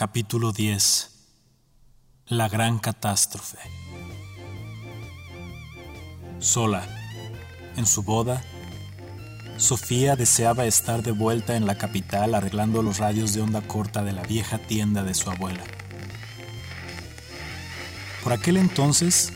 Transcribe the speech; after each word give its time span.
Capítulo 0.00 0.52
10 0.52 1.10
La 2.28 2.48
gran 2.48 2.78
catástrofe 2.78 3.58
Sola, 6.38 6.88
en 7.76 7.84
su 7.84 8.02
boda, 8.02 8.42
Sofía 9.58 10.16
deseaba 10.16 10.64
estar 10.64 11.02
de 11.02 11.12
vuelta 11.12 11.54
en 11.54 11.66
la 11.66 11.76
capital 11.76 12.34
arreglando 12.34 12.82
los 12.82 12.96
radios 12.96 13.34
de 13.34 13.42
onda 13.42 13.60
corta 13.60 14.02
de 14.02 14.12
la 14.12 14.22
vieja 14.22 14.56
tienda 14.56 15.02
de 15.02 15.12
su 15.12 15.28
abuela. 15.28 15.64
Por 18.24 18.32
aquel 18.32 18.56
entonces, 18.56 19.34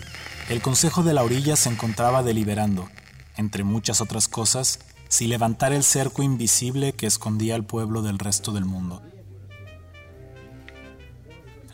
el 0.48 0.62
Consejo 0.62 1.02
de 1.02 1.12
la 1.12 1.24
Orilla 1.24 1.56
se 1.56 1.68
encontraba 1.68 2.22
deliberando, 2.22 2.88
entre 3.36 3.64
muchas 3.64 4.00
otras 4.00 4.28
cosas, 4.28 4.78
si 5.08 5.26
levantar 5.26 5.74
el 5.74 5.84
cerco 5.84 6.22
invisible 6.22 6.94
que 6.94 7.04
escondía 7.04 7.54
al 7.54 7.66
pueblo 7.66 8.00
del 8.00 8.18
resto 8.18 8.50
del 8.50 8.64
mundo. 8.64 9.02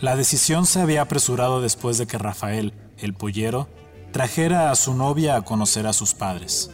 La 0.01 0.17
decisión 0.17 0.65
se 0.65 0.81
había 0.81 1.03
apresurado 1.03 1.61
después 1.61 1.99
de 1.99 2.07
que 2.07 2.17
Rafael, 2.17 2.73
el 2.97 3.13
pollero, 3.13 3.69
trajera 4.13 4.71
a 4.71 4.75
su 4.75 4.95
novia 4.95 5.37
a 5.37 5.43
conocer 5.43 5.87
a 5.87 5.93
sus 5.93 6.15
padres. 6.15 6.71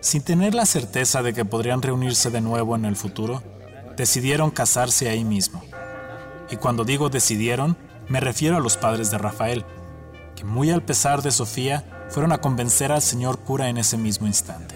Sin 0.00 0.20
tener 0.20 0.54
la 0.54 0.66
certeza 0.66 1.22
de 1.22 1.32
que 1.32 1.46
podrían 1.46 1.80
reunirse 1.80 2.30
de 2.30 2.42
nuevo 2.42 2.76
en 2.76 2.84
el 2.84 2.96
futuro, 2.96 3.42
decidieron 3.96 4.50
casarse 4.50 5.08
ahí 5.08 5.24
mismo. 5.24 5.62
Y 6.50 6.56
cuando 6.56 6.84
digo 6.84 7.08
decidieron, 7.08 7.78
me 8.08 8.20
refiero 8.20 8.58
a 8.58 8.60
los 8.60 8.76
padres 8.76 9.10
de 9.10 9.16
Rafael, 9.16 9.64
que 10.36 10.44
muy 10.44 10.70
al 10.70 10.82
pesar 10.82 11.22
de 11.22 11.30
Sofía, 11.30 12.06
fueron 12.10 12.32
a 12.32 12.42
convencer 12.42 12.92
al 12.92 13.00
señor 13.00 13.38
cura 13.38 13.70
en 13.70 13.78
ese 13.78 13.96
mismo 13.96 14.26
instante. 14.26 14.74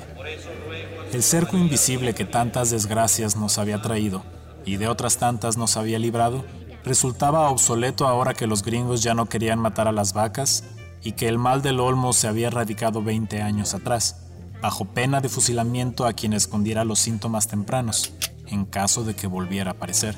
El 1.12 1.22
cerco 1.22 1.58
invisible 1.58 2.14
que 2.14 2.24
tantas 2.24 2.70
desgracias 2.70 3.36
nos 3.36 3.58
había 3.58 3.82
traído 3.82 4.22
y 4.64 4.76
de 4.76 4.88
otras 4.88 5.18
tantas 5.18 5.56
nos 5.56 5.76
había 5.76 5.98
librado, 5.98 6.44
resultaba 6.84 7.48
obsoleto 7.50 8.06
ahora 8.06 8.34
que 8.34 8.46
los 8.46 8.62
gringos 8.62 9.02
ya 9.02 9.14
no 9.14 9.26
querían 9.26 9.58
matar 9.58 9.88
a 9.88 9.92
las 9.92 10.12
vacas 10.12 10.64
y 11.02 11.12
que 11.12 11.28
el 11.28 11.38
mal 11.38 11.62
del 11.62 11.80
olmo 11.80 12.12
se 12.12 12.28
había 12.28 12.48
erradicado 12.48 13.02
20 13.02 13.42
años 13.42 13.74
atrás, 13.74 14.26
bajo 14.60 14.84
pena 14.84 15.20
de 15.20 15.28
fusilamiento 15.28 16.06
a 16.06 16.12
quien 16.12 16.32
escondiera 16.32 16.84
los 16.84 16.98
síntomas 16.98 17.48
tempranos, 17.48 18.12
en 18.46 18.64
caso 18.64 19.04
de 19.04 19.14
que 19.14 19.26
volviera 19.26 19.70
a 19.70 19.74
aparecer. 19.74 20.16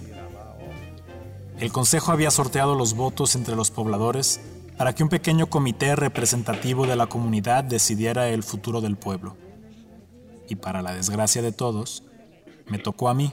El 1.58 1.70
Consejo 1.70 2.10
había 2.10 2.30
sorteado 2.30 2.74
los 2.74 2.94
votos 2.94 3.36
entre 3.36 3.54
los 3.54 3.70
pobladores 3.70 4.40
para 4.76 4.94
que 4.94 5.04
un 5.04 5.08
pequeño 5.08 5.46
comité 5.46 5.94
representativo 5.94 6.86
de 6.86 6.96
la 6.96 7.06
comunidad 7.06 7.62
decidiera 7.62 8.28
el 8.28 8.42
futuro 8.42 8.80
del 8.80 8.96
pueblo. 8.96 9.36
Y 10.48 10.56
para 10.56 10.82
la 10.82 10.94
desgracia 10.94 11.40
de 11.40 11.52
todos, 11.52 12.02
me 12.66 12.78
tocó 12.78 13.08
a 13.08 13.14
mí, 13.14 13.32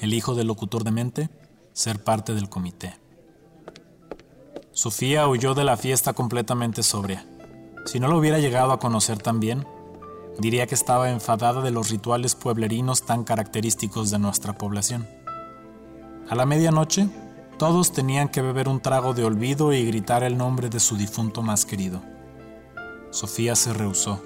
el 0.00 0.14
hijo 0.14 0.34
del 0.34 0.46
locutor 0.46 0.82
de 0.82 0.90
mente, 0.90 1.30
ser 1.72 2.02
parte 2.02 2.34
del 2.34 2.48
comité. 2.48 2.98
Sofía 4.72 5.28
huyó 5.28 5.54
de 5.54 5.64
la 5.64 5.76
fiesta 5.76 6.14
completamente 6.14 6.82
sobria. 6.82 7.26
Si 7.84 8.00
no 8.00 8.08
lo 8.08 8.16
hubiera 8.16 8.38
llegado 8.38 8.72
a 8.72 8.78
conocer 8.78 9.18
tan 9.18 9.40
bien, 9.40 9.66
diría 10.38 10.66
que 10.66 10.74
estaba 10.74 11.10
enfadada 11.10 11.60
de 11.60 11.70
los 11.70 11.90
rituales 11.90 12.34
pueblerinos 12.34 13.02
tan 13.04 13.24
característicos 13.24 14.10
de 14.10 14.18
nuestra 14.18 14.56
población. 14.56 15.06
A 16.28 16.34
la 16.34 16.46
medianoche, 16.46 17.08
todos 17.58 17.92
tenían 17.92 18.28
que 18.28 18.40
beber 18.40 18.68
un 18.68 18.80
trago 18.80 19.12
de 19.12 19.24
olvido 19.24 19.74
y 19.74 19.84
gritar 19.84 20.22
el 20.22 20.38
nombre 20.38 20.70
de 20.70 20.80
su 20.80 20.96
difunto 20.96 21.42
más 21.42 21.66
querido. 21.66 22.00
Sofía 23.10 23.54
se 23.54 23.74
rehusó, 23.74 24.22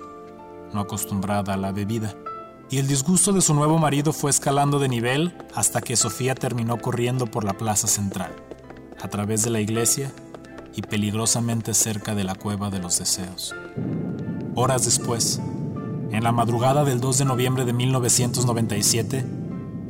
no 0.72 0.80
acostumbrada 0.80 1.54
a 1.54 1.56
la 1.56 1.72
bebida, 1.72 2.14
y 2.74 2.78
el 2.78 2.88
disgusto 2.88 3.32
de 3.32 3.40
su 3.40 3.54
nuevo 3.54 3.78
marido 3.78 4.12
fue 4.12 4.32
escalando 4.32 4.80
de 4.80 4.88
nivel 4.88 5.32
hasta 5.54 5.80
que 5.80 5.94
Sofía 5.94 6.34
terminó 6.34 6.76
corriendo 6.78 7.26
por 7.26 7.44
la 7.44 7.52
plaza 7.52 7.86
central, 7.86 8.34
a 9.00 9.06
través 9.06 9.44
de 9.44 9.50
la 9.50 9.60
iglesia 9.60 10.10
y 10.74 10.82
peligrosamente 10.82 11.72
cerca 11.72 12.16
de 12.16 12.24
la 12.24 12.34
cueva 12.34 12.70
de 12.70 12.80
los 12.80 12.98
deseos. 12.98 13.54
Horas 14.56 14.84
después, 14.86 15.40
en 16.10 16.24
la 16.24 16.32
madrugada 16.32 16.84
del 16.84 17.00
2 17.00 17.18
de 17.18 17.24
noviembre 17.24 17.64
de 17.64 17.74
1997, 17.74 19.24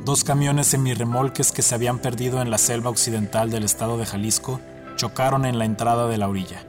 Dos 0.05 0.23
camiones 0.23 0.67
semirremolques 0.67 1.51
que 1.51 1.63
se 1.63 1.73
habían 1.73 1.97
perdido 1.97 2.39
en 2.39 2.51
la 2.51 2.59
selva 2.59 2.91
occidental 2.91 3.49
del 3.49 3.63
estado 3.63 3.97
de 3.97 4.05
Jalisco 4.05 4.61
chocaron 4.95 5.45
en 5.45 5.57
la 5.57 5.65
entrada 5.65 6.07
de 6.07 6.19
la 6.19 6.27
orilla. 6.27 6.61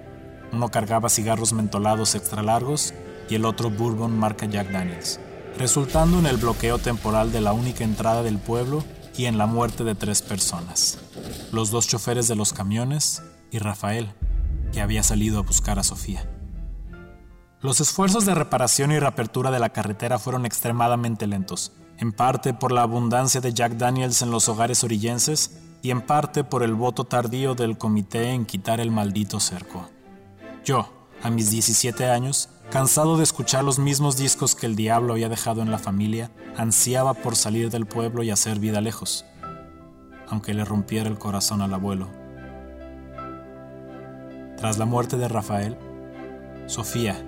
Uno 0.51 0.71
cargaba 0.71 1.11
cigarros 1.11 1.53
mentolados 1.53 2.15
extra 2.15 2.43
largos 2.43 2.95
y 3.29 3.35
el 3.35 3.45
otro 3.45 3.69
bourbon 3.69 4.19
marca 4.19 4.47
Jack 4.47 4.71
Daniels, 4.71 5.21
resultando 5.59 6.19
en 6.19 6.27
el 6.27 6.37
bloqueo 6.37 6.79
temporal 6.79 7.33
de 7.33 7.41
la 7.41 7.53
única 7.53 7.85
entrada 7.85 8.23
del 8.23 8.39
pueblo 8.39 8.85
y 9.17 9.25
en 9.25 9.39
la 9.39 9.47
muerte 9.47 9.85
de 9.85 9.95
tres 9.95 10.21
personas, 10.21 10.99
los 11.53 11.71
dos 11.71 11.89
choferes 11.89 12.29
de 12.29 12.37
los 12.37 12.53
camiones 12.53 13.23
y 13.51 13.59
Rafael, 13.59 14.13
que 14.73 14.81
había 14.81 15.03
salido 15.03 15.39
a 15.39 15.43
buscar 15.43 15.79
a 15.79 15.85
Sofía. 15.85 16.29
Los 17.63 17.81
esfuerzos 17.81 18.27
de 18.27 18.35
reparación 18.35 18.93
y 18.93 18.99
reapertura 18.99 19.51
de 19.51 19.59
la 19.59 19.71
carretera 19.71 20.19
fueron 20.19 20.45
extremadamente 20.45 21.27
lentos, 21.27 21.73
en 21.99 22.13
parte 22.13 22.53
por 22.53 22.71
la 22.71 22.83
abundancia 22.83 23.41
de 23.41 23.55
Jack 23.55 23.73
Daniels 23.73 24.21
en 24.21 24.31
los 24.31 24.49
hogares 24.51 24.85
orillenses 24.85 25.59
y 25.81 25.91
en 25.91 26.03
parte 26.03 26.45
por 26.45 26.63
el 26.63 26.75
voto 26.75 27.05
tardío 27.05 27.55
del 27.55 27.79
comité 27.79 28.33
en 28.33 28.45
quitar 28.45 28.81
el 28.81 28.91
maldito 28.91 29.41
cerco. 29.41 29.89
Yo, 30.65 30.93
a 31.23 31.31
mis 31.31 31.51
17 31.51 32.11
años, 32.11 32.51
cansado 32.71 33.17
de 33.17 33.23
escuchar 33.23 33.65
los 33.65 33.79
mismos 33.79 34.17
discos 34.17 34.55
que 34.55 34.67
el 34.67 34.77
diablo 34.77 35.13
había 35.13 35.29
dejado 35.29 35.63
en 35.63 35.71
la 35.71 35.79
familia, 35.79 36.31
ansiaba 36.57 37.15
por 37.15 37.37
salir 37.37 37.71
del 37.71 37.87
pueblo 37.87 38.23
y 38.23 38.31
hacer 38.31 38.59
vida 38.59 38.81
lejos, 38.81 39.25
aunque 40.29 40.55
le 40.55 40.65
rompiera 40.65 41.09
el 41.09 41.19
corazón 41.19 41.63
al 41.63 41.75
abuelo. 41.75 42.09
Tras 44.57 44.79
la 44.79 44.87
muerte 44.87 45.17
de 45.17 45.29
Rafael, 45.29 45.77
Sofía, 46.67 47.25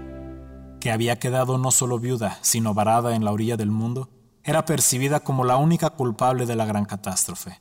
que 0.81 0.91
había 0.91 1.19
quedado 1.19 1.59
no 1.59 1.71
solo 1.71 1.99
viuda, 1.99 2.39
sino 2.43 2.75
varada 2.75 3.15
en 3.15 3.25
la 3.25 3.33
orilla 3.33 3.57
del 3.57 3.71
mundo, 3.71 4.11
era 4.43 4.65
percibida 4.65 5.21
como 5.21 5.45
la 5.45 5.57
única 5.57 5.91
culpable 5.91 6.47
de 6.47 6.57
la 6.57 6.65
gran 6.65 6.85
catástrofe, 6.85 7.61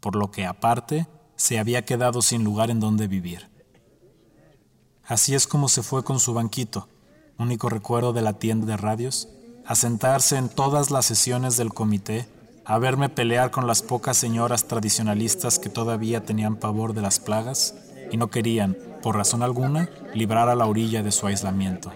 por 0.00 0.16
lo 0.16 0.30
que 0.30 0.46
aparte 0.46 1.06
se 1.36 1.58
había 1.58 1.84
quedado 1.84 2.22
sin 2.22 2.42
lugar 2.44 2.70
en 2.70 2.80
donde 2.80 3.06
vivir. 3.06 3.50
Así 5.04 5.34
es 5.34 5.46
como 5.46 5.68
se 5.68 5.82
fue 5.82 6.04
con 6.04 6.20
su 6.20 6.32
banquito, 6.32 6.88
único 7.38 7.68
recuerdo 7.68 8.12
de 8.12 8.22
la 8.22 8.34
tienda 8.34 8.66
de 8.66 8.76
radios, 8.76 9.28
a 9.66 9.74
sentarse 9.74 10.36
en 10.36 10.48
todas 10.48 10.90
las 10.90 11.06
sesiones 11.06 11.56
del 11.56 11.72
comité, 11.72 12.26
a 12.64 12.78
verme 12.78 13.08
pelear 13.08 13.50
con 13.50 13.66
las 13.66 13.82
pocas 13.82 14.16
señoras 14.16 14.64
tradicionalistas 14.64 15.58
que 15.58 15.68
todavía 15.68 16.24
tenían 16.24 16.56
pavor 16.56 16.94
de 16.94 17.02
las 17.02 17.20
plagas 17.20 17.74
y 18.10 18.16
no 18.16 18.28
querían, 18.28 18.76
por 19.02 19.16
razón 19.16 19.42
alguna, 19.42 19.88
librar 20.14 20.48
a 20.48 20.54
la 20.54 20.66
orilla 20.66 21.02
de 21.02 21.12
su 21.12 21.26
aislamiento. 21.26 21.92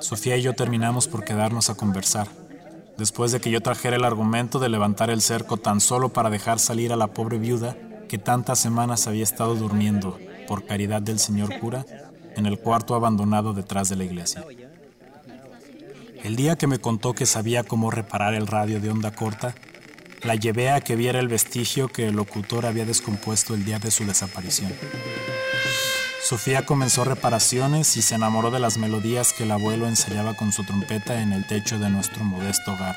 Sofía 0.00 0.36
y 0.36 0.42
yo 0.42 0.54
terminamos 0.54 1.08
por 1.08 1.24
quedarnos 1.24 1.70
a 1.70 1.74
conversar 1.74 2.28
después 2.96 3.32
de 3.32 3.40
que 3.40 3.50
yo 3.50 3.60
trajera 3.60 3.96
el 3.96 4.04
argumento 4.04 4.58
de 4.58 4.68
levantar 4.68 5.10
el 5.10 5.20
cerco 5.20 5.56
tan 5.56 5.80
solo 5.80 6.10
para 6.10 6.30
dejar 6.30 6.58
salir 6.58 6.92
a 6.92 6.96
la 6.96 7.08
pobre 7.08 7.38
viuda 7.38 7.76
que 8.08 8.18
tantas 8.18 8.58
semanas 8.58 9.06
había 9.06 9.24
estado 9.24 9.54
durmiendo, 9.54 10.18
por 10.46 10.64
caridad 10.64 11.02
del 11.02 11.18
señor 11.18 11.58
cura, 11.58 11.84
en 12.36 12.46
el 12.46 12.58
cuarto 12.58 12.94
abandonado 12.94 13.52
detrás 13.52 13.88
de 13.88 13.96
la 13.96 14.04
iglesia. 14.04 14.44
El 16.22 16.36
día 16.36 16.56
que 16.56 16.66
me 16.66 16.78
contó 16.78 17.14
que 17.14 17.26
sabía 17.26 17.64
cómo 17.64 17.90
reparar 17.90 18.34
el 18.34 18.46
radio 18.46 18.80
de 18.80 18.90
onda 18.90 19.12
corta, 19.12 19.54
la 20.22 20.34
llevé 20.34 20.70
a 20.70 20.80
que 20.80 20.96
viera 20.96 21.20
el 21.20 21.28
vestigio 21.28 21.88
que 21.88 22.08
el 22.08 22.16
locutor 22.16 22.66
había 22.66 22.84
descompuesto 22.84 23.54
el 23.54 23.64
día 23.64 23.78
de 23.78 23.90
su 23.90 24.04
desaparición. 24.04 24.72
Sofía 26.22 26.66
comenzó 26.66 27.04
reparaciones 27.04 27.96
y 27.96 28.02
se 28.02 28.16
enamoró 28.16 28.50
de 28.50 28.58
las 28.58 28.78
melodías 28.78 29.32
que 29.32 29.44
el 29.44 29.52
abuelo 29.52 29.86
ensayaba 29.86 30.34
con 30.34 30.52
su 30.52 30.64
trompeta 30.64 31.22
en 31.22 31.32
el 31.32 31.46
techo 31.46 31.78
de 31.78 31.88
nuestro 31.88 32.24
modesto 32.24 32.72
hogar. 32.72 32.96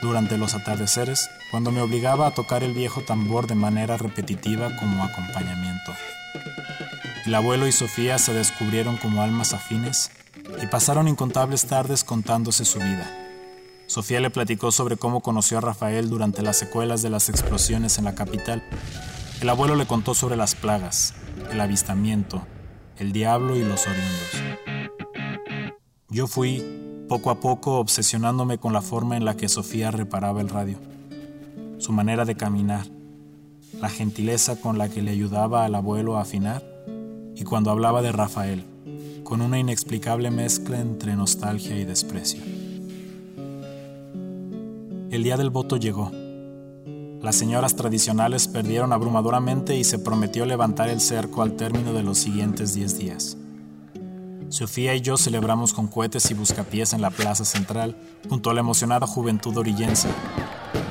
Durante 0.00 0.38
los 0.38 0.54
atardeceres, 0.54 1.28
cuando 1.50 1.70
me 1.70 1.82
obligaba 1.82 2.26
a 2.26 2.30
tocar 2.30 2.62
el 2.62 2.72
viejo 2.72 3.02
tambor 3.02 3.46
de 3.46 3.56
manera 3.56 3.98
repetitiva 3.98 4.74
como 4.76 5.04
acompañamiento. 5.04 5.92
El 7.26 7.34
abuelo 7.34 7.66
y 7.66 7.72
Sofía 7.72 8.18
se 8.18 8.32
descubrieron 8.32 8.98
como 8.98 9.20
almas 9.20 9.52
afines 9.52 10.12
y 10.62 10.66
pasaron 10.68 11.08
incontables 11.08 11.66
tardes 11.66 12.04
contándose 12.04 12.64
su 12.64 12.78
vida. 12.78 13.10
Sofía 13.88 14.20
le 14.20 14.30
platicó 14.30 14.70
sobre 14.70 14.96
cómo 14.96 15.22
conoció 15.22 15.58
a 15.58 15.60
Rafael 15.60 16.08
durante 16.08 16.42
las 16.42 16.56
secuelas 16.56 17.02
de 17.02 17.10
las 17.10 17.28
explosiones 17.28 17.98
en 17.98 18.04
la 18.04 18.14
capital. 18.14 18.62
El 19.40 19.48
abuelo 19.48 19.74
le 19.74 19.86
contó 19.86 20.14
sobre 20.14 20.36
las 20.36 20.54
plagas, 20.54 21.14
el 21.50 21.60
avistamiento, 21.60 22.46
el 22.96 23.10
diablo 23.10 23.56
y 23.56 23.64
los 23.64 23.88
oriundos. 23.88 24.94
Yo 26.08 26.28
fui, 26.28 27.04
poco 27.08 27.30
a 27.30 27.40
poco, 27.40 27.80
obsesionándome 27.80 28.58
con 28.58 28.72
la 28.72 28.82
forma 28.82 29.16
en 29.16 29.24
la 29.24 29.36
que 29.36 29.48
Sofía 29.48 29.90
reparaba 29.90 30.40
el 30.40 30.48
radio, 30.48 30.78
su 31.78 31.90
manera 31.90 32.24
de 32.24 32.36
caminar, 32.36 32.86
la 33.80 33.88
gentileza 33.88 34.60
con 34.60 34.78
la 34.78 34.88
que 34.88 35.02
le 35.02 35.10
ayudaba 35.10 35.64
al 35.64 35.74
abuelo 35.74 36.18
a 36.18 36.22
afinar 36.22 36.75
y 37.36 37.44
cuando 37.44 37.70
hablaba 37.70 38.02
de 38.02 38.12
Rafael, 38.12 38.64
con 39.22 39.42
una 39.42 39.58
inexplicable 39.58 40.30
mezcla 40.30 40.80
entre 40.80 41.14
nostalgia 41.14 41.78
y 41.78 41.84
desprecio. 41.84 42.42
El 45.10 45.22
día 45.22 45.36
del 45.36 45.50
voto 45.50 45.76
llegó. 45.76 46.10
las 47.22 47.36
señoras 47.36 47.74
tradicionales 47.74 48.46
perdieron 48.46 48.92
abrumadoramente 48.92 49.76
y 49.76 49.82
se 49.82 49.98
prometió 49.98 50.46
levantar 50.46 50.88
el 50.88 51.00
cerco 51.00 51.42
al 51.42 51.52
término 51.56 51.92
de 51.92 52.04
los 52.04 52.18
siguientes 52.18 52.72
10 52.74 52.98
días. 52.98 53.36
Sofía 54.48 54.94
y 54.94 55.00
yo 55.00 55.16
celebramos 55.16 55.74
con 55.74 55.88
cohetes 55.88 56.30
y 56.30 56.34
buscapiés 56.34 56.92
en 56.92 57.02
la 57.02 57.10
plaza 57.10 57.44
central, 57.44 57.96
junto 58.28 58.50
a 58.50 58.54
la 58.54 58.60
emocionada 58.60 59.06
juventud 59.06 59.56
orillense. 59.56 60.08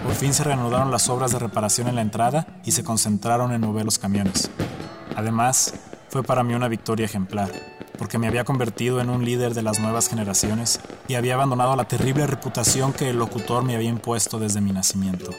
Por 0.04 0.14
fin 0.14 0.34
se 0.34 0.44
reanudaron 0.44 0.92
las 0.92 1.08
obras 1.10 1.32
de 1.32 1.40
reparación 1.40 1.88
en 1.88 1.96
la 1.96 2.02
entrada 2.02 2.60
y 2.66 2.72
se 2.74 2.84
concentraron 2.84 3.54
en 3.54 3.62
mover 3.62 3.86
los 3.86 3.98
camiones. 3.98 4.50
Además, 5.16 5.74
fue 6.16 6.24
para 6.24 6.46
mí 6.46 6.54
una 6.54 6.70
victoria 6.70 7.06
ejemplar, 7.06 7.52
porque 7.98 8.18
me 8.18 8.28
había 8.28 8.46
convertido 8.46 9.02
en 9.02 9.10
un 9.10 9.26
líder 9.26 9.54
de 9.54 9.62
las 9.62 9.82
nuevas 9.82 10.08
generaciones 10.08 10.80
y 11.10 11.16
había 11.16 11.34
abandonado 11.34 11.76
la 11.76 11.90
terrible 11.90 12.26
reputación 12.26 12.94
que 12.94 13.10
el 13.10 13.18
locutor 13.18 13.66
me 13.66 13.76
había 13.76 13.90
impuesto 13.90 14.40
desde 14.40 14.62
mi 14.62 14.72
nacimiento. 14.72 15.32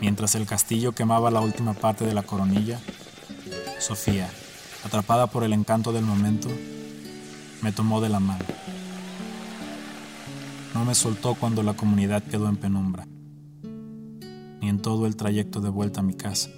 Mientras 0.00 0.34
el 0.34 0.46
castillo 0.46 0.92
quemaba 0.92 1.30
la 1.30 1.42
última 1.42 1.74
parte 1.74 2.06
de 2.06 2.14
la 2.14 2.22
coronilla, 2.22 2.80
Sofía, 3.80 4.30
atrapada 4.82 5.26
por 5.26 5.44
el 5.44 5.52
encanto 5.52 5.92
del 5.92 6.06
momento, 6.06 6.48
me 7.60 7.70
tomó 7.70 8.00
de 8.00 8.08
la 8.08 8.18
mano. 8.18 8.46
No 10.72 10.86
me 10.86 10.94
soltó 10.94 11.34
cuando 11.34 11.62
la 11.62 11.74
comunidad 11.74 12.22
quedó 12.22 12.48
en 12.48 12.56
penumbra, 12.56 13.06
ni 14.62 14.70
en 14.70 14.80
todo 14.80 15.04
el 15.04 15.16
trayecto 15.16 15.60
de 15.60 15.68
vuelta 15.68 16.00
a 16.00 16.02
mi 16.02 16.14
casa, 16.14 16.48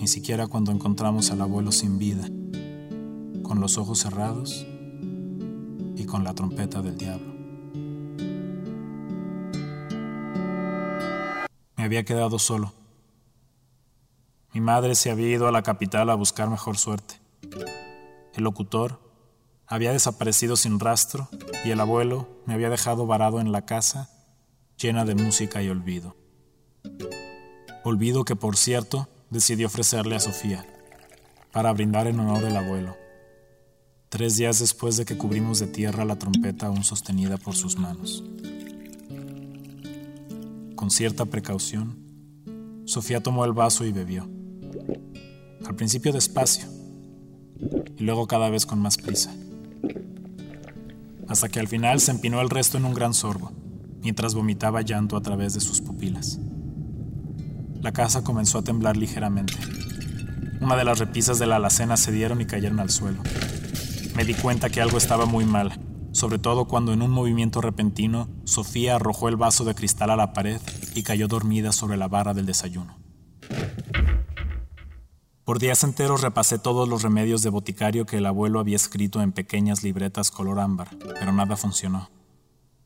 ni 0.00 0.08
siquiera 0.08 0.48
cuando 0.48 0.72
encontramos 0.72 1.30
al 1.30 1.42
abuelo 1.42 1.70
sin 1.70 1.98
vida, 1.98 2.26
con 3.44 3.60
los 3.60 3.78
ojos 3.78 4.00
cerrados 4.00 4.66
y 5.94 6.04
con 6.06 6.24
la 6.24 6.34
trompeta 6.34 6.82
del 6.82 6.98
diablo. 6.98 7.34
Me 11.76 11.84
había 11.84 12.04
quedado 12.04 12.40
solo 12.40 12.72
mi 14.52 14.60
madre 14.60 14.96
se 14.96 15.12
había 15.12 15.28
ido 15.28 15.46
a 15.46 15.52
la 15.52 15.62
capital 15.62 16.10
a 16.10 16.16
buscar 16.16 16.50
mejor 16.50 16.76
suerte. 16.76 17.20
El 18.34 18.42
locutor 18.42 19.00
había 19.66 19.92
desaparecido 19.92 20.56
sin 20.56 20.80
rastro 20.80 21.28
y 21.64 21.70
el 21.70 21.78
abuelo 21.78 22.26
me 22.46 22.54
había 22.54 22.68
dejado 22.68 23.06
varado 23.06 23.40
en 23.40 23.52
la 23.52 23.64
casa 23.64 24.10
llena 24.76 25.04
de 25.04 25.14
música 25.14 25.62
y 25.62 25.68
olvido. 25.68 26.16
Olvido 27.84 28.24
que, 28.24 28.34
por 28.34 28.56
cierto, 28.56 29.08
decidí 29.30 29.64
ofrecerle 29.64 30.16
a 30.16 30.20
Sofía 30.20 30.66
para 31.52 31.72
brindar 31.72 32.06
en 32.08 32.18
honor 32.20 32.42
del 32.42 32.56
abuelo, 32.56 32.96
tres 34.08 34.36
días 34.36 34.58
después 34.58 34.96
de 34.96 35.04
que 35.04 35.16
cubrimos 35.16 35.60
de 35.60 35.68
tierra 35.68 36.04
la 36.04 36.18
trompeta 36.18 36.66
aún 36.66 36.84
sostenida 36.84 37.36
por 37.36 37.54
sus 37.54 37.78
manos. 37.78 38.24
Con 40.74 40.90
cierta 40.90 41.24
precaución, 41.26 41.96
Sofía 42.84 43.22
tomó 43.22 43.44
el 43.44 43.52
vaso 43.52 43.84
y 43.84 43.92
bebió 43.92 44.28
al 45.66 45.76
principio 45.76 46.12
despacio 46.12 46.66
y 47.96 48.02
luego 48.02 48.26
cada 48.26 48.50
vez 48.50 48.66
con 48.66 48.80
más 48.80 48.96
prisa, 48.96 49.32
hasta 51.28 51.48
que 51.48 51.60
al 51.60 51.68
final 51.68 52.00
se 52.00 52.10
empinó 52.10 52.40
el 52.40 52.50
resto 52.50 52.78
en 52.78 52.84
un 52.84 52.94
gran 52.94 53.14
sorbo, 53.14 53.52
mientras 54.02 54.34
vomitaba 54.34 54.82
llanto 54.82 55.16
a 55.16 55.22
través 55.22 55.54
de 55.54 55.60
sus 55.60 55.80
pupilas. 55.80 56.40
La 57.80 57.92
casa 57.92 58.22
comenzó 58.22 58.58
a 58.58 58.62
temblar 58.62 58.96
ligeramente. 58.96 59.54
Una 60.60 60.76
de 60.76 60.84
las 60.84 60.98
repisas 60.98 61.38
de 61.38 61.46
la 61.46 61.56
alacena 61.56 61.96
cedieron 61.96 62.40
y 62.42 62.46
cayeron 62.46 62.78
al 62.78 62.90
suelo. 62.90 63.22
Me 64.14 64.24
di 64.26 64.34
cuenta 64.34 64.68
que 64.68 64.82
algo 64.82 64.98
estaba 64.98 65.24
muy 65.24 65.46
mal, 65.46 65.80
sobre 66.12 66.38
todo 66.38 66.66
cuando 66.66 66.92
en 66.92 67.00
un 67.00 67.10
movimiento 67.10 67.62
repentino 67.62 68.28
Sofía 68.44 68.96
arrojó 68.96 69.28
el 69.28 69.36
vaso 69.36 69.64
de 69.64 69.74
cristal 69.74 70.10
a 70.10 70.16
la 70.16 70.34
pared 70.34 70.60
y 70.94 71.04
cayó 71.04 71.26
dormida 71.26 71.72
sobre 71.72 71.96
la 71.96 72.08
barra 72.08 72.34
del 72.34 72.44
desayuno. 72.44 72.98
Por 75.44 75.58
días 75.58 75.82
enteros 75.82 76.20
repasé 76.20 76.58
todos 76.58 76.86
los 76.86 77.02
remedios 77.02 77.42
de 77.42 77.50
boticario 77.50 78.04
que 78.04 78.18
el 78.18 78.26
abuelo 78.26 78.60
había 78.60 78.76
escrito 78.76 79.22
en 79.22 79.32
pequeñas 79.32 79.82
libretas 79.82 80.30
color 80.30 80.60
ámbar, 80.60 80.90
pero 81.18 81.32
nada 81.32 81.56
funcionó. 81.56 82.10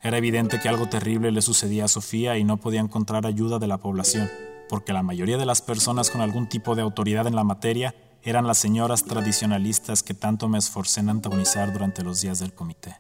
Era 0.01 0.19
evidente 0.19 0.61
que 0.61 0.69
algo 0.69 0.89
terrible 0.89 1.33
le 1.33 1.43
sucedía 1.43 1.87
a 1.87 1.89
Sofía 1.89 2.39
y 2.39 2.45
no 2.45 2.59
podía 2.59 2.81
encontrar 2.81 3.27
ayuda 3.27 3.59
de 3.59 3.67
la 3.67 3.79
población, 3.79 4.31
porque 4.69 4.93
la 4.93 5.03
mayoría 5.03 5.39
de 5.39 5.47
las 5.47 5.63
personas 5.63 6.11
con 6.11 6.21
algún 6.21 6.49
tipo 6.49 6.75
de 6.75 6.83
autoridad 6.83 7.27
en 7.27 7.37
la 7.37 7.45
materia 7.45 7.95
eran 8.23 8.47
las 8.47 8.59
señoras 8.59 9.05
tradicionalistas 9.05 10.03
que 10.03 10.15
tanto 10.15 10.49
me 10.49 10.59
esforcé 10.59 11.01
en 11.01 11.11
antagonizar 11.11 11.73
durante 11.73 12.03
los 12.03 12.21
días 12.21 12.39
del 12.39 12.55
comité. 12.55 12.97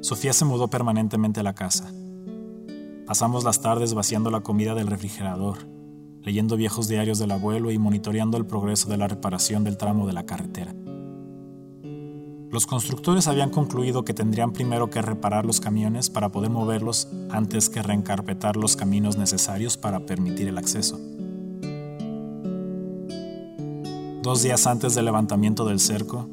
Sofía 0.00 0.32
se 0.32 0.44
mudó 0.44 0.68
permanentemente 0.68 1.40
a 1.40 1.42
la 1.42 1.54
casa. 1.54 1.90
Pasamos 3.06 3.44
las 3.44 3.60
tardes 3.60 3.94
vaciando 3.94 4.30
la 4.30 4.40
comida 4.40 4.74
del 4.74 4.86
refrigerador, 4.86 5.66
leyendo 6.22 6.56
viejos 6.56 6.88
diarios 6.88 7.18
del 7.18 7.30
abuelo 7.30 7.70
y 7.70 7.78
monitoreando 7.78 8.38
el 8.38 8.46
progreso 8.46 8.88
de 8.88 8.96
la 8.96 9.08
reparación 9.08 9.64
del 9.64 9.76
tramo 9.76 10.06
de 10.06 10.12
la 10.14 10.24
carretera. 10.24 10.74
Los 12.52 12.66
constructores 12.66 13.28
habían 13.28 13.48
concluido 13.48 14.04
que 14.04 14.12
tendrían 14.12 14.52
primero 14.52 14.90
que 14.90 15.00
reparar 15.00 15.46
los 15.46 15.58
camiones 15.58 16.10
para 16.10 16.28
poder 16.28 16.50
moverlos 16.50 17.08
antes 17.30 17.70
que 17.70 17.82
reencarpetar 17.82 18.58
los 18.58 18.76
caminos 18.76 19.16
necesarios 19.16 19.78
para 19.78 20.00
permitir 20.00 20.48
el 20.48 20.58
acceso. 20.58 21.00
Dos 24.20 24.42
días 24.42 24.66
antes 24.66 24.94
del 24.94 25.06
levantamiento 25.06 25.64
del 25.64 25.80
cerco, 25.80 26.28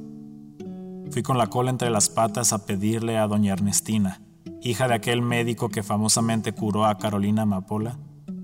fui 1.09 1.23
con 1.23 1.37
la 1.37 1.47
cola 1.47 1.69
entre 1.69 1.89
las 1.89 2.09
patas 2.09 2.51
a 2.51 2.65
pedirle 2.65 3.17
a 3.17 3.25
doña 3.25 3.53
Ernestina, 3.53 4.21
hija 4.61 4.89
de 4.89 4.95
aquel 4.95 5.21
médico 5.21 5.69
que 5.69 5.83
famosamente 5.83 6.51
curó 6.51 6.83
a 6.85 6.97
Carolina 6.97 7.43
Amapola, 7.43 7.97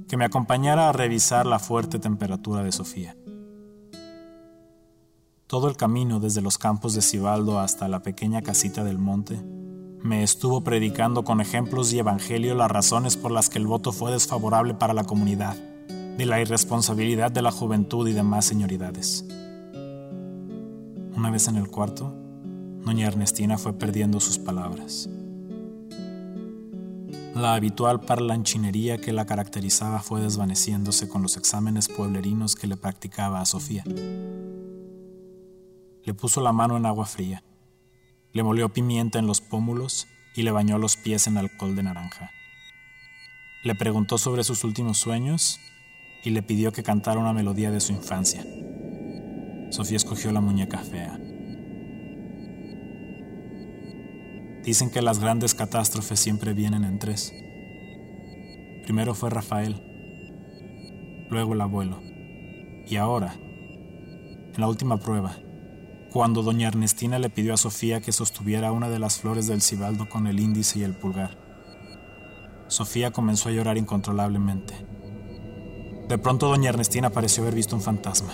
que 0.08 0.16
me 0.16 0.24
acompañara 0.24 0.88
a 0.88 0.94
revisar 0.94 1.46
la 1.46 1.60
fuerte 1.60 2.00
temperatura 2.00 2.64
de 2.64 2.72
Sofía. 2.72 3.18
Todo 5.56 5.70
el 5.70 5.78
camino 5.78 6.20
desde 6.20 6.42
los 6.42 6.58
campos 6.58 6.96
de 6.96 7.02
Cibaldo 7.02 7.62
hasta 7.62 7.88
la 7.88 8.04
pequeña 8.04 8.42
casita 8.42 8.84
del 8.84 8.98
monte, 8.98 9.42
me 10.02 10.22
estuvo 10.22 10.66
predicando 10.66 11.24
con 11.24 11.40
ejemplos 11.40 11.94
y 11.94 12.00
evangelio 12.00 12.56
las 12.56 12.70
razones 12.70 13.16
por 13.16 13.32
las 13.32 13.48
que 13.48 13.60
el 13.60 13.66
voto 13.66 13.94
fue 13.94 14.12
desfavorable 14.12 14.74
para 14.74 14.94
la 14.94 15.06
comunidad, 15.06 15.56
de 16.18 16.26
la 16.26 16.42
irresponsabilidad 16.42 17.32
de 17.32 17.42
la 17.42 17.52
juventud 17.52 18.06
y 18.06 18.12
demás 18.12 18.44
señoridades. 18.44 19.24
Una 21.16 21.32
vez 21.32 21.48
en 21.48 21.56
el 21.56 21.70
cuarto, 21.70 22.14
doña 22.84 23.08
Ernestina 23.08 23.58
fue 23.58 23.72
perdiendo 23.72 24.20
sus 24.20 24.38
palabras. 24.38 25.08
La 27.34 27.54
habitual 27.54 28.02
parlanchinería 28.02 28.98
que 28.98 29.14
la 29.14 29.26
caracterizaba 29.26 30.02
fue 30.02 30.20
desvaneciéndose 30.20 31.08
con 31.08 31.22
los 31.22 31.38
exámenes 31.38 31.88
pueblerinos 31.88 32.56
que 32.56 32.68
le 32.68 32.76
practicaba 32.76 33.40
a 33.40 33.46
Sofía. 33.46 33.86
Le 36.06 36.14
puso 36.14 36.40
la 36.42 36.54
mano 36.54 36.78
en 36.78 36.86
agua 36.86 37.08
fría, 37.08 37.44
le 38.32 38.44
molió 38.44 38.70
pimienta 38.70 39.18
en 39.18 39.26
los 39.26 39.42
pómulos 39.42 40.08
y 40.36 40.44
le 40.44 40.52
bañó 40.52 40.78
los 40.78 40.98
pies 40.98 41.26
en 41.26 41.38
alcohol 41.38 41.76
de 41.76 41.82
naranja. 41.82 42.30
Le 43.64 43.74
preguntó 43.74 44.20
sobre 44.20 44.44
sus 44.44 44.64
últimos 44.64 45.00
sueños 45.00 45.60
y 46.24 46.30
le 46.30 46.44
pidió 46.44 46.72
que 46.72 46.84
cantara 46.84 47.20
una 47.20 47.34
melodía 47.34 47.72
de 47.72 47.80
su 47.80 47.92
infancia. 47.92 48.46
Sofía 49.72 49.98
escogió 49.98 50.32
la 50.32 50.42
muñeca 50.42 50.78
fea. 50.78 51.20
Dicen 54.64 54.92
que 54.92 55.02
las 55.02 55.20
grandes 55.20 55.56
catástrofes 55.56 56.20
siempre 56.20 56.54
vienen 56.54 56.84
en 56.84 57.00
tres. 57.00 57.34
Primero 58.84 59.16
fue 59.16 59.32
Rafael, 59.32 59.82
luego 61.32 61.54
el 61.54 61.62
abuelo, 61.62 62.00
y 62.86 62.96
ahora, 62.98 63.34
en 63.34 64.60
la 64.60 64.68
última 64.68 64.98
prueba, 65.00 65.38
cuando 66.16 66.44
doña 66.44 66.70
Ernestina 66.70 67.20
le 67.20 67.30
pidió 67.30 67.54
a 67.54 67.58
Sofía 67.58 68.00
que 68.00 68.14
sostuviera 68.14 68.72
una 68.72 68.88
de 68.88 69.00
las 69.00 69.20
flores 69.20 69.48
del 69.48 69.62
cibaldo 69.62 70.08
con 70.08 70.28
el 70.28 70.40
índice 70.40 70.80
y 70.80 70.84
el 70.84 70.96
pulgar. 70.96 71.32
Sofía 72.70 73.12
comenzó 73.12 73.50
a 73.50 73.52
llorar 73.52 73.78
incontrolablemente. 73.78 74.74
De 76.08 76.18
pronto 76.18 76.48
doña 76.48 76.70
Ernestina 76.70 77.10
pareció 77.10 77.44
haber 77.44 77.56
visto 77.56 77.76
un 77.76 77.82
fantasma. 77.82 78.32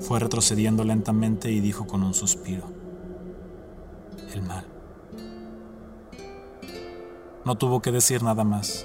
Fue 0.00 0.20
retrocediendo 0.20 0.84
lentamente 0.84 1.50
y 1.50 1.60
dijo 1.60 1.86
con 1.86 2.02
un 2.02 2.12
suspiro, 2.12 2.70
el 4.34 4.42
mal. 4.42 4.66
No 7.46 7.56
tuvo 7.56 7.80
que 7.80 7.90
decir 7.90 8.22
nada 8.22 8.44
más. 8.44 8.84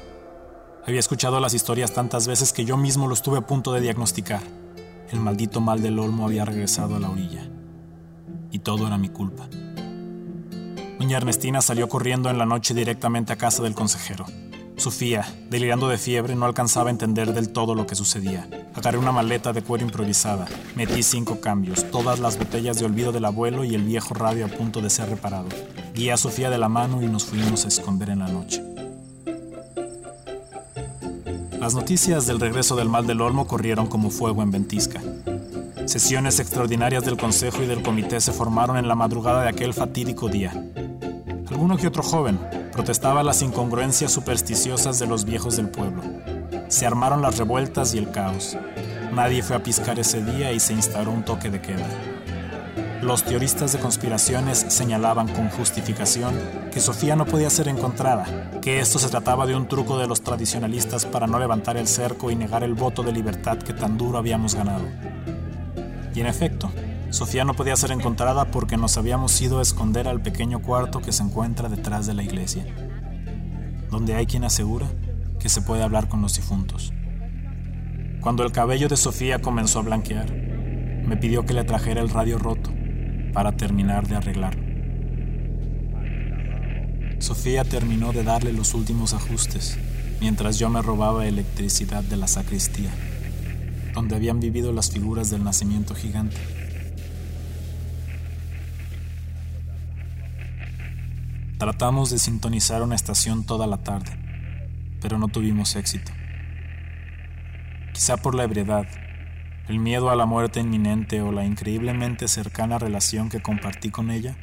Había 0.88 1.02
escuchado 1.02 1.42
las 1.42 1.54
historias 1.54 1.94
tantas 1.94 2.26
veces 2.26 2.54
que 2.54 2.64
yo 2.64 2.78
mismo 2.78 3.10
lo 3.10 3.16
estuve 3.16 3.40
a 3.40 3.46
punto 3.46 3.74
de 3.74 3.82
diagnosticar. 3.82 4.44
El 5.12 5.20
maldito 5.20 5.60
mal 5.60 5.82
del 5.82 6.00
olmo 6.00 6.26
había 6.26 6.46
regresado 6.46 6.96
a 6.96 7.02
la 7.02 7.10
orilla. 7.10 7.52
Y 8.56 8.60
todo 8.60 8.88
era 8.88 8.98
mi 8.98 9.10
culpa. 9.10 9.50
Doña 10.98 11.18
Ernestina 11.18 11.60
salió 11.60 11.90
corriendo 11.90 12.30
en 12.30 12.38
la 12.38 12.46
noche 12.46 12.74
directamente 12.74 13.34
a 13.34 13.36
casa 13.36 13.62
del 13.62 13.76
consejero. 13.76 14.26
Sofía, 14.78 15.26
delirando 15.50 15.90
de 15.90 15.98
fiebre, 15.98 16.36
no 16.36 16.46
alcanzaba 16.46 16.88
a 16.88 16.92
entender 16.92 17.34
del 17.34 17.50
todo 17.50 17.76
lo 17.76 17.86
que 17.86 17.96
sucedía. 17.96 18.48
Agarré 18.74 18.98
una 18.98 19.12
maleta 19.12 19.52
de 19.52 19.62
cuero 19.62 19.84
improvisada, 19.84 20.46
metí 20.74 21.04
cinco 21.04 21.42
cambios, 21.42 21.92
todas 21.92 22.20
las 22.20 22.38
botellas 22.38 22.80
de 22.80 22.86
olvido 22.86 23.12
del 23.12 23.26
abuelo 23.26 23.66
y 23.66 23.76
el 23.76 23.84
viejo 23.84 24.14
radio 24.14 24.46
a 24.46 24.48
punto 24.48 24.80
de 24.80 24.90
ser 24.90 25.10
reparado. 25.10 25.50
Guié 25.94 26.14
a 26.14 26.18
Sofía 26.18 26.50
de 26.50 26.58
la 26.58 26.70
mano 26.70 27.02
y 27.02 27.08
nos 27.08 27.26
fuimos 27.26 27.66
a 27.66 27.68
esconder 27.68 28.10
en 28.10 28.20
la 28.20 28.30
noche. 28.30 28.64
Las 31.60 31.74
noticias 31.76 32.26
del 32.26 32.40
regreso 32.40 32.78
del 32.78 32.88
mal 32.88 33.06
del 33.06 33.20
Olmo 33.20 33.48
corrieron 33.48 33.88
como 33.88 34.12
fuego 34.12 34.42
en 34.44 34.52
Ventisca. 34.52 35.02
Sesiones 35.86 36.40
extraordinarias 36.40 37.06
del 37.06 37.16
Consejo 37.16 37.62
y 37.62 37.68
del 37.68 37.84
Comité 37.84 38.20
se 38.20 38.32
formaron 38.32 38.78
en 38.78 38.88
la 38.88 38.96
madrugada 38.96 39.44
de 39.44 39.50
aquel 39.50 39.72
fatídico 39.72 40.30
día. 40.30 40.52
Alguno 41.50 41.78
que 41.78 41.88
otro 41.88 42.02
joven 42.02 42.40
protestaba 42.72 43.22
las 43.22 43.44
incongruencias 43.44 44.12
supersticiosas 44.12 44.98
de 44.98 45.06
los 45.06 45.26
viejos 45.26 45.58
del 45.58 45.70
pueblo. 45.70 46.02
Se 46.70 46.88
armaron 46.88 47.22
las 47.22 47.38
revueltas 47.38 47.94
y 47.94 48.00
el 48.00 48.10
caos. 48.10 48.58
Nadie 49.14 49.44
fue 49.44 49.56
a 49.56 49.64
piscar 49.64 50.00
ese 50.00 50.24
día 50.24 50.52
y 50.52 50.60
se 50.60 50.74
instauró 50.74 51.12
un 51.12 51.24
toque 51.24 51.52
de 51.52 51.62
queda. 51.62 51.88
Los 53.04 53.24
teoristas 53.24 53.72
de 53.72 53.80
conspiraciones 53.80 54.66
señalaban 54.68 55.28
con 55.28 55.50
justificación 55.50 56.34
que 56.74 56.80
Sofía 56.80 57.16
no 57.16 57.28
podía 57.28 57.52
ser 57.52 57.68
encontrada, 57.68 58.50
que 58.60 58.80
esto 58.80 58.98
se 58.98 59.10
trataba 59.10 59.46
de 59.46 59.56
un 59.56 59.68
truco 59.68 60.00
de 60.00 60.08
los 60.08 60.22
tradicionalistas 60.22 61.06
para 61.06 61.28
no 61.28 61.38
levantar 61.38 61.78
el 61.78 61.88
cerco 61.88 62.32
y 62.32 62.36
negar 62.36 62.64
el 62.64 62.74
voto 62.74 63.04
de 63.04 63.12
libertad 63.12 63.60
que 63.60 63.74
tan 63.74 64.00
duro 64.00 64.18
habíamos 64.18 64.56
ganado. 64.56 64.86
Y 66.16 66.22
en 66.22 66.28
efecto, 66.28 66.72
Sofía 67.10 67.44
no 67.44 67.54
podía 67.54 67.76
ser 67.76 67.92
encontrada 67.92 68.46
porque 68.46 68.78
nos 68.78 68.98
habíamos 68.98 69.40
ido 69.42 69.60
a 69.60 69.62
esconder 69.62 70.08
al 70.08 70.22
pequeño 70.22 70.62
cuarto 70.62 71.02
que 71.02 71.12
se 71.12 71.24
encuentra 71.24 71.68
detrás 71.68 72.08
de 72.08 72.14
la 72.14 72.24
iglesia, 72.24 72.66
donde 73.92 74.16
hay 74.16 74.26
quien 74.26 74.46
asegura 74.46 74.88
que 75.40 75.50
se 75.50 75.62
puede 75.62 75.84
hablar 75.84 76.08
con 76.08 76.22
los 76.22 76.36
difuntos. 76.36 76.94
Cuando 78.22 78.44
el 78.44 78.54
cabello 78.54 78.88
de 78.88 78.98
Sofía 78.98 79.40
comenzó 79.40 79.80
a 79.80 79.84
blanquear, 79.84 80.34
me 80.34 81.18
pidió 81.18 81.46
que 81.46 81.54
le 81.54 81.66
trajera 81.66 82.02
el 82.02 82.10
radio 82.10 82.38
roto 82.38 82.72
para 83.34 83.52
terminar 83.52 84.08
de 84.08 84.16
arreglarlo. 84.16 84.64
Sofía 87.20 87.64
terminó 87.66 88.14
de 88.14 88.24
darle 88.24 88.54
los 88.54 88.74
últimos 88.74 89.14
ajustes 89.14 89.78
mientras 90.22 90.58
yo 90.58 90.70
me 90.70 90.82
robaba 90.82 91.28
electricidad 91.28 92.04
de 92.04 92.18
la 92.18 92.28
sacristía, 92.28 92.92
donde 93.96 94.16
habían 94.16 94.40
vivido 94.40 94.74
las 94.74 94.92
figuras 94.92 95.30
del 95.30 95.44
nacimiento 95.44 95.96
gigante. 95.96 96.38
Tratamos 101.58 102.12
de 102.12 102.20
sintonizar 102.20 102.84
una 102.84 102.96
estación 102.96 103.46
toda 103.46 103.66
la 103.66 103.78
tarde, 103.78 104.12
pero 105.02 105.18
no 105.18 105.30
tuvimos 105.30 105.78
éxito. 105.78 106.12
Quizá 107.94 108.18
por 108.18 108.36
la 108.36 108.44
ebriedad 108.44 108.86
el 109.70 109.80
miedo 109.80 110.10
a 110.10 110.16
la 110.16 110.26
muerte 110.26 110.60
inminente 110.60 111.22
o 111.22 111.32
la 111.32 111.46
increíblemente 111.46 112.28
cercana 112.28 112.78
relación 112.78 113.30
que 113.30 113.42
compartí 113.42 113.90
con 113.90 114.12
ella, 114.12 114.36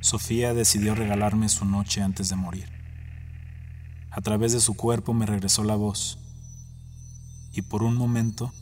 Sofía 0.00 0.54
decidió 0.54 0.94
regalarme 0.94 1.48
su 1.48 1.64
noche 1.64 2.00
antes 2.00 2.28
de 2.28 2.36
morir. 2.36 2.68
A 4.10 4.20
través 4.20 4.52
de 4.52 4.60
su 4.60 4.76
cuerpo 4.76 5.12
me 5.12 5.26
regresó 5.26 5.64
la 5.64 5.74
voz, 5.74 6.18
y 7.52 7.62
por 7.62 7.82
un 7.82 7.96
momento 7.96 8.52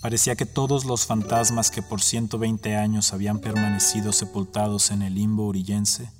parecía 0.00 0.36
que 0.36 0.46
todos 0.46 0.84
los 0.84 1.06
fantasmas 1.06 1.70
que 1.70 1.82
por 1.82 2.00
120 2.00 2.76
años 2.76 3.12
habían 3.12 3.38
permanecido 3.40 4.12
sepultados 4.12 4.90
en 4.90 5.02
el 5.02 5.14
limbo 5.14 5.46
orillense 5.46 6.10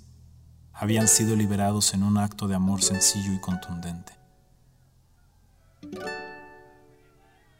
habían 0.72 1.08
sido 1.08 1.34
liberados 1.34 1.92
en 1.92 2.04
un 2.04 2.18
acto 2.18 2.46
de 2.46 2.54
amor 2.54 2.82
sencillo 2.82 3.32
y 3.32 3.40
contundente. 3.40 4.12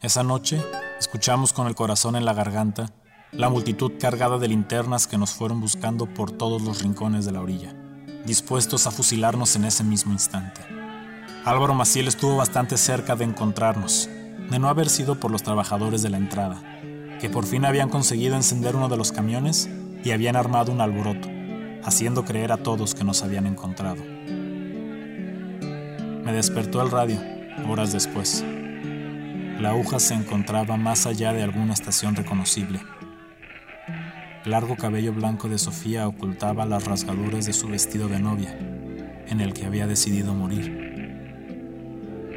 Esa 0.01 0.23
noche 0.23 0.63
escuchamos 0.97 1.51
con 1.51 1.67
el 1.67 1.75
corazón 1.75 2.15
en 2.15 2.23
la 2.23 2.33
garganta 2.33 2.93
la 3.31 3.49
multitud 3.49 3.91
cargada 3.99 4.37
de 4.37 4.47
linternas 4.47 5.05
que 5.05 5.17
nos 5.17 5.31
fueron 5.31 5.59
buscando 5.59 6.05
por 6.07 6.31
todos 6.31 6.61
los 6.61 6.81
rincones 6.81 7.25
de 7.25 7.33
la 7.33 7.41
orilla, 7.41 7.75
dispuestos 8.25 8.87
a 8.87 8.91
fusilarnos 8.91 9.55
en 9.55 9.65
ese 9.65 9.83
mismo 9.83 10.13
instante. 10.13 10.61
Álvaro 11.45 11.73
Maciel 11.73 12.07
estuvo 12.07 12.37
bastante 12.37 12.77
cerca 12.77 13.15
de 13.15 13.25
encontrarnos, 13.25 14.09
de 14.49 14.59
no 14.59 14.67
haber 14.67 14.89
sido 14.89 15.15
por 15.15 15.31
los 15.31 15.43
trabajadores 15.43 16.01
de 16.01 16.09
la 16.09 16.17
entrada, 16.17 16.61
que 17.19 17.29
por 17.29 17.45
fin 17.45 17.65
habían 17.65 17.89
conseguido 17.89 18.35
encender 18.35 18.75
uno 18.75 18.89
de 18.89 18.97
los 18.97 19.11
camiones 19.11 19.69
y 20.03 20.11
habían 20.11 20.35
armado 20.35 20.71
un 20.71 20.81
alboroto, 20.81 21.27
haciendo 21.83 22.25
creer 22.25 22.51
a 22.51 22.57
todos 22.57 22.95
que 22.95 23.03
nos 23.03 23.21
habían 23.21 23.45
encontrado. 23.45 24.03
Me 26.23 26.33
despertó 26.33 26.81
el 26.81 26.91
radio, 26.91 27.19
horas 27.67 27.91
después. 27.91 28.43
La 29.59 29.71
aguja 29.71 29.99
se 29.99 30.13
encontraba 30.13 30.77
más 30.77 31.05
allá 31.05 31.33
de 31.33 31.43
alguna 31.43 31.73
estación 31.73 32.15
reconocible. 32.15 32.79
El 34.45 34.51
largo 34.51 34.77
cabello 34.77 35.13
blanco 35.13 35.49
de 35.49 35.57
Sofía 35.57 36.07
ocultaba 36.07 36.65
las 36.65 36.85
rasgaduras 36.85 37.45
de 37.45 37.53
su 37.53 37.67
vestido 37.67 38.07
de 38.07 38.19
novia, 38.19 38.57
en 39.27 39.41
el 39.41 39.53
que 39.53 39.65
había 39.65 39.85
decidido 39.85 40.33
morir. 40.33 40.87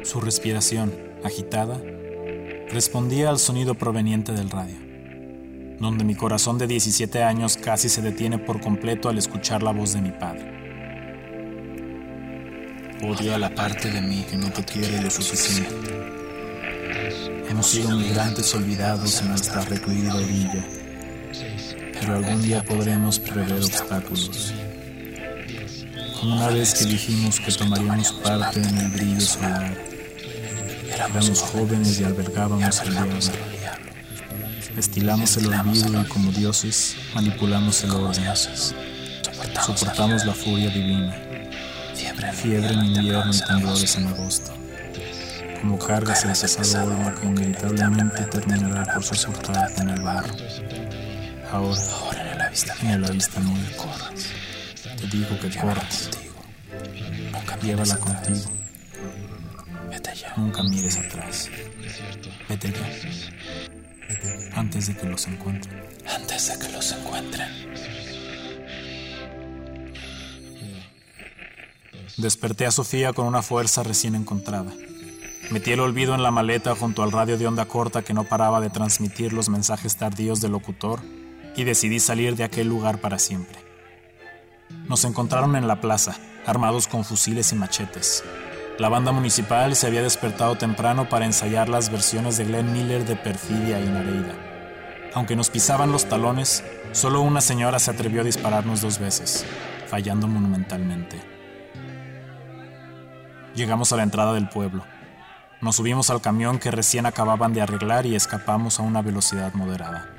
Su 0.03 0.19
respiración, 0.19 0.91
agitada, 1.23 1.79
respondía 2.73 3.29
al 3.29 3.39
sonido 3.39 3.75
proveniente 3.75 4.33
del 4.33 4.49
radio, 4.49 4.75
donde 5.79 6.03
mi 6.03 6.15
corazón 6.15 6.57
de 6.57 6.67
17 6.67 7.23
años 7.23 7.55
casi 7.55 7.87
se 7.87 8.01
detiene 8.01 8.39
por 8.39 8.59
completo 8.59 9.09
al 9.09 9.17
escuchar 9.17 9.63
la 9.63 9.71
voz 9.71 9.93
de 9.93 10.01
mi 10.01 10.11
padre. 10.11 10.51
Odio 13.03 13.35
a 13.35 13.37
la 13.37 13.53
parte 13.53 13.91
de 13.91 14.01
mí 14.01 14.25
que 14.29 14.37
no 14.37 14.51
te 14.51 14.63
quiere 14.63 15.01
lo 15.01 15.09
suficiente 15.09 16.13
Hemos 17.49 17.67
sido 17.67 17.95
migrantes 17.95 18.55
olvidados 18.55 19.21
en 19.21 19.29
nuestra 19.29 19.61
recluida 19.61 20.15
orilla, 20.15 20.65
pero 21.99 22.15
algún 22.15 22.41
día 22.41 22.63
podremos 22.63 23.19
prever 23.19 23.53
obstáculos. 23.53 24.53
Como 26.19 26.35
una 26.35 26.47
vez 26.47 26.73
que 26.73 26.85
dijimos 26.85 27.39
que 27.39 27.51
tomaríamos 27.51 28.11
parte 28.13 28.59
en 28.59 28.77
el 28.77 28.89
brillo 28.89 29.21
solar, 29.21 29.92
éramos 31.09 31.41
jóvenes 31.41 31.99
y 31.99 32.03
albergábamos 32.03 32.81
el 32.81 32.91
diablo. 32.91 33.19
Estilamos 34.77 35.37
el 35.37 35.47
olvido 35.47 36.01
y 36.01 36.05
como 36.05 36.31
dioses 36.31 36.95
manipulamos 37.13 37.83
el 37.83 37.91
orden. 37.91 38.25
Soportamos 38.35 40.25
la 40.25 40.33
furia 40.33 40.69
divina, 40.69 41.15
fiebre 42.33 42.73
en 42.73 42.85
invierno 42.85 43.33
y 43.33 43.39
temblores 43.39 43.95
en 43.97 44.07
agosto. 44.07 44.53
como 45.61 45.77
cargas 45.79 46.25
el 46.25 46.35
cesado 46.35 46.91
olmo 46.91 47.13
que 47.15 47.25
inevitablemente 47.27 48.23
terminará 48.25 48.93
por 48.93 49.03
soportar 49.03 49.73
con 49.75 49.89
el 49.89 50.01
barro. 50.01 50.35
Ahora, 51.51 52.21
en 52.21 52.89
el 52.89 53.05
avistamiento, 53.05 53.13
te 54.97 55.07
digo 55.07 55.39
que 55.39 55.57
corras, 55.57 56.09
llévala 57.61 57.97
contigo. 57.97 58.62
Nunca 60.35 60.63
mires 60.63 60.97
atrás. 60.97 61.49
Vete 62.49 62.71
ya. 62.71 64.59
Antes 64.59 64.87
de 64.87 64.95
que 64.95 65.05
los 65.07 65.27
encuentren. 65.27 65.83
Antes 66.07 66.47
de 66.47 66.65
que 66.65 66.71
los 66.71 66.91
encuentren. 66.91 67.49
Desperté 72.17 72.65
a 72.65 72.71
Sofía 72.71 73.13
con 73.13 73.27
una 73.27 73.41
fuerza 73.41 73.83
recién 73.83 74.15
encontrada. 74.15 74.71
Metí 75.51 75.71
el 75.71 75.79
olvido 75.79 76.15
en 76.15 76.23
la 76.23 76.31
maleta 76.31 76.75
junto 76.75 77.03
al 77.03 77.11
radio 77.11 77.37
de 77.37 77.47
onda 77.47 77.65
corta 77.65 78.01
que 78.01 78.13
no 78.13 78.23
paraba 78.23 78.61
de 78.61 78.69
transmitir 78.69 79.33
los 79.33 79.49
mensajes 79.49 79.97
tardíos 79.97 80.41
del 80.41 80.51
locutor 80.51 81.01
y 81.55 81.63
decidí 81.63 81.99
salir 81.99 82.35
de 82.35 82.43
aquel 82.43 82.67
lugar 82.67 82.99
para 83.01 83.19
siempre. 83.19 83.57
Nos 84.87 85.05
encontraron 85.05 85.55
en 85.55 85.67
la 85.67 85.81
plaza, 85.81 86.17
armados 86.45 86.87
con 86.87 87.03
fusiles 87.03 87.51
y 87.51 87.55
machetes. 87.55 88.23
La 88.79 88.89
banda 88.89 89.11
municipal 89.11 89.75
se 89.75 89.85
había 89.85 90.01
despertado 90.01 90.55
temprano 90.55 91.07
para 91.07 91.25
ensayar 91.25 91.69
las 91.69 91.91
versiones 91.91 92.37
de 92.37 92.45
Glenn 92.45 92.73
Miller 92.73 93.05
de 93.05 93.15
Perfidia 93.15 93.79
y 93.79 93.87
Nareida. 93.87 94.33
Aunque 95.13 95.35
nos 95.35 95.51
pisaban 95.51 95.91
los 95.91 96.05
talones, 96.09 96.63
solo 96.91 97.21
una 97.21 97.39
señora 97.39 97.77
se 97.77 97.91
atrevió 97.91 98.21
a 98.21 98.23
dispararnos 98.23 98.81
dos 98.81 98.97
veces, 98.97 99.45
fallando 99.85 100.27
monumentalmente. 100.27 101.21
Llegamos 103.53 103.93
a 103.93 103.97
la 103.97 104.03
entrada 104.03 104.33
del 104.33 104.49
pueblo. 104.49 104.83
Nos 105.61 105.75
subimos 105.75 106.09
al 106.09 106.21
camión 106.21 106.57
que 106.57 106.71
recién 106.71 107.05
acababan 107.05 107.53
de 107.53 107.61
arreglar 107.61 108.07
y 108.07 108.15
escapamos 108.15 108.79
a 108.79 108.83
una 108.83 109.03
velocidad 109.03 109.53
moderada, 109.53 110.09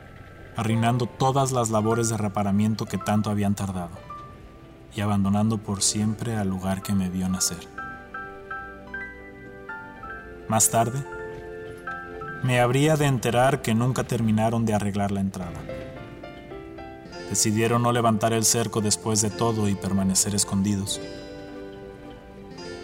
arruinando 0.56 1.06
todas 1.06 1.50
las 1.50 1.70
labores 1.70 2.08
de 2.08 2.18
reparamiento 2.18 2.86
que 2.86 2.98
tanto 2.98 3.30
habían 3.30 3.56
tardado 3.56 3.98
y 4.94 5.00
abandonando 5.00 5.58
por 5.58 5.82
siempre 5.82 6.36
al 6.36 6.48
lugar 6.48 6.82
que 6.82 6.92
me 6.92 7.10
vio 7.10 7.28
nacer. 7.28 7.73
Más 10.54 10.70
tarde, 10.70 11.02
me 12.44 12.60
habría 12.60 12.96
de 12.96 13.06
enterar 13.06 13.60
que 13.60 13.74
nunca 13.74 14.04
terminaron 14.04 14.64
de 14.64 14.72
arreglar 14.72 15.10
la 15.10 15.18
entrada. 15.18 15.60
Decidieron 17.28 17.82
no 17.82 17.90
levantar 17.90 18.32
el 18.32 18.44
cerco 18.44 18.80
después 18.80 19.20
de 19.20 19.30
todo 19.30 19.68
y 19.68 19.74
permanecer 19.74 20.32
escondidos. 20.32 21.00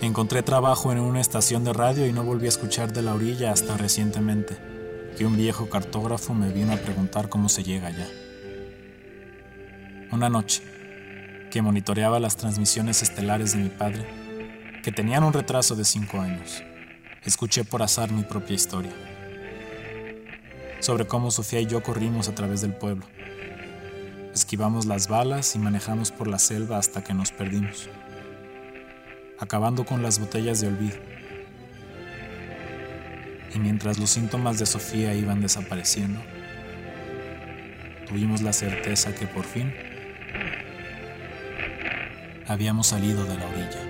Encontré 0.01 0.43
trabajo 0.43 0.91
en 0.91 0.99
una 0.99 1.21
estación 1.21 1.63
de 1.63 1.73
radio 1.73 2.09
y 2.09 2.13
no 2.13 2.25
volví 2.25 2.47
a 2.47 2.49
escuchar 2.49 2.93
de 2.93 3.03
la 3.03 3.15
orilla 3.15 3.53
hasta 3.53 3.77
recientemente, 3.77 4.59
que 5.17 5.25
un 5.25 5.37
viejo 5.37 5.71
cartógrafo 5.71 6.35
me 6.35 6.51
vino 6.51 6.73
a 6.73 6.77
preguntar 6.77 7.29
cómo 7.29 7.49
se 7.49 7.63
llega 7.63 7.87
allá. 7.87 8.09
Una 10.11 10.29
noche, 10.29 10.65
que 11.53 11.63
monitoreaba 11.63 12.19
las 12.19 12.37
transmisiones 12.37 13.01
estelares 13.05 13.53
de 13.53 13.59
mi 13.63 13.69
padre, 13.69 14.09
que 14.83 14.91
tenían 14.91 15.23
un 15.23 15.33
retraso 15.33 15.77
de 15.77 15.85
cinco 15.85 16.21
años, 16.21 16.65
escuché 17.25 17.65
por 17.65 17.83
azar 17.83 18.11
mi 18.13 18.23
propia 18.23 18.55
historia, 18.55 18.93
sobre 20.81 21.07
cómo 21.07 21.31
Sofía 21.31 21.61
y 21.61 21.67
yo 21.67 21.83
corrimos 21.83 22.29
a 22.29 22.35
través 22.35 22.63
del 22.63 22.75
pueblo. 22.75 23.05
Esquivamos 24.35 24.87
las 24.87 25.09
balas 25.09 25.55
y 25.55 25.59
manejamos 25.59 26.13
por 26.13 26.29
la 26.29 26.39
selva 26.39 26.79
hasta 26.79 27.05
que 27.05 27.13
nos 27.13 27.33
perdimos, 27.33 27.91
acabando 29.39 29.85
con 29.85 30.03
las 30.03 30.19
botellas 30.19 30.61
de 30.61 30.69
olvido. 30.69 30.97
Y 33.55 33.59
mientras 33.59 33.99
los 33.99 34.11
síntomas 34.11 34.59
de 34.59 34.67
Sofía 34.67 35.13
iban 35.15 35.41
desapareciendo, 35.41 36.21
tuvimos 38.07 38.41
la 38.41 38.53
certeza 38.53 39.15
que 39.15 39.27
por 39.27 39.45
fin 39.45 39.75
habíamos 42.47 42.87
salido 42.87 43.25
de 43.25 43.37
la 43.37 43.47
orilla. 43.47 43.90